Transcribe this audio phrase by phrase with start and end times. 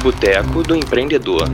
[0.00, 1.46] Boteco do Empreendedor.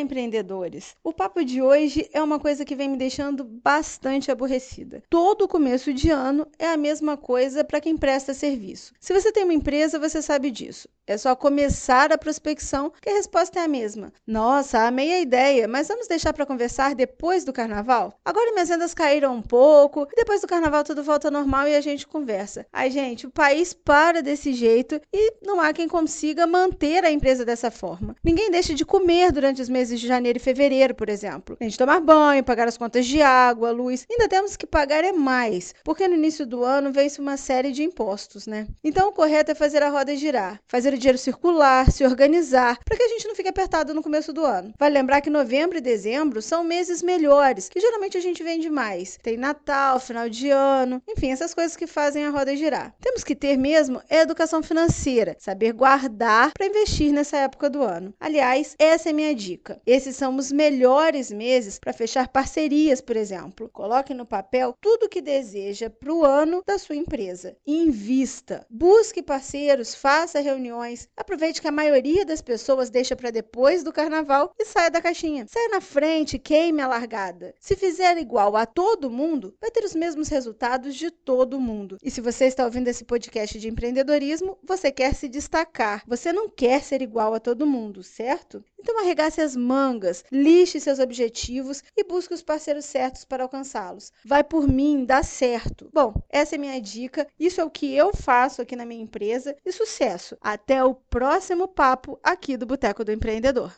[0.00, 0.94] Empreendedores!
[1.04, 5.02] O papo de hoje é uma coisa que vem me deixando bastante aborrecida.
[5.08, 8.92] Todo começo de ano é a mesma coisa para quem presta serviço.
[8.98, 10.88] Se você tem uma empresa, você sabe disso.
[11.10, 14.12] É só começar a prospecção que a resposta é a mesma.
[14.24, 18.14] Nossa, amei a ideia, mas vamos deixar para conversar depois do carnaval?
[18.24, 21.74] Agora minhas vendas caíram um pouco e depois do carnaval tudo volta ao normal e
[21.74, 22.64] a gente conversa.
[22.72, 27.44] Ai, gente, o país para desse jeito e não há quem consiga manter a empresa
[27.44, 28.14] dessa forma.
[28.22, 31.56] Ninguém deixa de comer durante os meses de janeiro e fevereiro, por exemplo.
[31.60, 34.06] A gente tomar banho, pagar as contas de água, luz.
[34.10, 37.82] Ainda temos que pagar é mais, porque no início do ano vence uma série de
[37.82, 38.66] impostos, né?
[38.84, 42.96] Então o correto é fazer a roda girar, fazer o dinheiro circular, se organizar, para
[42.96, 44.72] que a gente não fique apertado no começo do ano.
[44.78, 49.18] Vale lembrar que novembro e dezembro são meses melhores, que geralmente a gente vende mais.
[49.22, 52.94] Tem Natal, final de ano, enfim, essas coisas que fazem a roda girar.
[53.00, 58.14] Temos que ter mesmo educação financeira, saber guardar para investir nessa época do ano.
[58.20, 59.79] Aliás, essa é minha dica.
[59.86, 63.68] Esses são os melhores meses para fechar parcerias, por exemplo.
[63.72, 67.56] Coloque no papel tudo o que deseja para o ano da sua empresa.
[67.66, 68.66] Invista.
[68.70, 74.52] Busque parceiros, faça reuniões Aproveite que a maioria das pessoas deixa para depois do carnaval
[74.58, 75.46] e saia da caixinha.
[75.48, 77.54] Saia na frente, queime a largada.
[77.60, 81.98] Se fizer igual a todo mundo, vai ter os mesmos resultados de todo mundo.
[82.02, 86.02] E se você está ouvindo esse podcast de empreendedorismo, você quer se destacar.
[86.06, 88.64] Você não quer ser igual a todo mundo, certo?
[88.78, 94.12] Então arregace as mangas, lixe seus objetivos e busque os parceiros certos para alcançá-los.
[94.24, 95.88] Vai por mim, dá certo.
[95.92, 99.56] Bom, essa é minha dica, isso é o que eu faço aqui na minha empresa
[99.64, 100.36] e sucesso.
[100.40, 103.72] Até o próximo papo aqui do Boteco do Empreendedor.